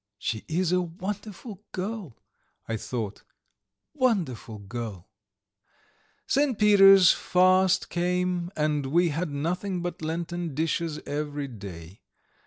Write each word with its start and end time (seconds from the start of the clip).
"She 0.17 0.43
is 0.47 0.71
a 0.71 0.81
wonderful 0.81 1.61
girl!" 1.73 2.17
I 2.67 2.75
thought. 2.75 3.21
"Wonderful 3.93 4.57
girl!" 4.57 5.07
St. 6.25 6.57
Peter's 6.57 7.11
fast 7.11 7.91
came, 7.91 8.49
and 8.55 8.87
we 8.87 9.09
had 9.09 9.29
nothing 9.29 9.83
but 9.83 10.01
Lenten 10.01 10.55
dishes 10.55 10.97
every 11.05 11.47
day. 11.47 12.01